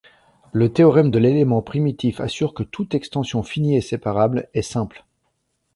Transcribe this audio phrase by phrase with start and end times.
[0.51, 5.05] Le théorème de l'élément primitif assure que toute extension finie et séparable est simple.